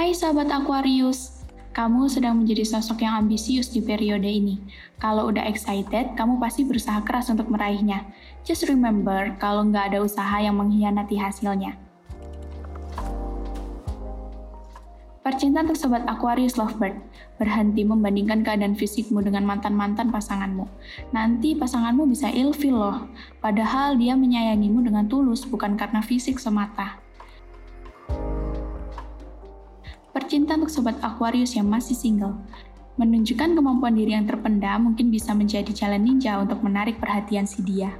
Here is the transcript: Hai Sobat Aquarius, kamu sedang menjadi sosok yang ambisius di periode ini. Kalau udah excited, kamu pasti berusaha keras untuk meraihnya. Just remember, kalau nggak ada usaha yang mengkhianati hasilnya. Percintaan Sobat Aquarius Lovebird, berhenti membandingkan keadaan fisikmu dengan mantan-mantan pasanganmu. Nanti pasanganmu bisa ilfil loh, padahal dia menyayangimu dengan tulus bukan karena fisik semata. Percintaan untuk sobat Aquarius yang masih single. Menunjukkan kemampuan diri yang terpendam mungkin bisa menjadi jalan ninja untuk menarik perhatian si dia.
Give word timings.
Hai 0.00 0.16
Sobat 0.16 0.48
Aquarius, 0.48 1.44
kamu 1.76 2.08
sedang 2.08 2.40
menjadi 2.40 2.64
sosok 2.64 3.04
yang 3.04 3.20
ambisius 3.20 3.68
di 3.68 3.84
periode 3.84 4.24
ini. 4.24 4.56
Kalau 4.96 5.28
udah 5.28 5.44
excited, 5.44 6.16
kamu 6.16 6.40
pasti 6.40 6.64
berusaha 6.64 7.04
keras 7.04 7.28
untuk 7.28 7.52
meraihnya. 7.52 8.08
Just 8.40 8.64
remember, 8.64 9.36
kalau 9.36 9.60
nggak 9.68 9.92
ada 9.92 10.00
usaha 10.00 10.40
yang 10.40 10.56
mengkhianati 10.56 11.20
hasilnya. 11.20 11.76
Percintaan 15.20 15.68
Sobat 15.76 16.08
Aquarius 16.08 16.56
Lovebird, 16.56 16.96
berhenti 17.36 17.84
membandingkan 17.84 18.40
keadaan 18.40 18.80
fisikmu 18.80 19.20
dengan 19.20 19.44
mantan-mantan 19.44 20.08
pasanganmu. 20.08 20.64
Nanti 21.12 21.52
pasanganmu 21.60 22.08
bisa 22.08 22.32
ilfil 22.32 22.72
loh, 22.72 23.04
padahal 23.44 24.00
dia 24.00 24.16
menyayangimu 24.16 24.80
dengan 24.80 25.12
tulus 25.12 25.44
bukan 25.44 25.76
karena 25.76 26.00
fisik 26.00 26.40
semata. 26.40 27.09
Percintaan 30.10 30.66
untuk 30.66 30.74
sobat 30.74 30.98
Aquarius 31.06 31.54
yang 31.54 31.70
masih 31.70 31.94
single. 31.94 32.34
Menunjukkan 32.98 33.54
kemampuan 33.54 33.94
diri 33.94 34.18
yang 34.18 34.26
terpendam 34.26 34.90
mungkin 34.90 35.06
bisa 35.08 35.30
menjadi 35.30 35.70
jalan 35.70 36.02
ninja 36.02 36.42
untuk 36.42 36.58
menarik 36.66 36.98
perhatian 36.98 37.46
si 37.46 37.62
dia. 37.62 37.94